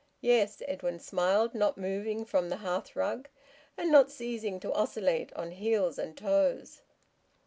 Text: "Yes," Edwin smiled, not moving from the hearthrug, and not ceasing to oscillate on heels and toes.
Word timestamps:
"Yes," 0.21 0.63
Edwin 0.67 0.97
smiled, 0.99 1.53
not 1.53 1.77
moving 1.77 2.25
from 2.25 2.49
the 2.49 2.55
hearthrug, 2.57 3.27
and 3.77 3.91
not 3.91 4.09
ceasing 4.09 4.59
to 4.61 4.73
oscillate 4.73 5.31
on 5.35 5.51
heels 5.51 5.99
and 5.99 6.17
toes. 6.17 6.81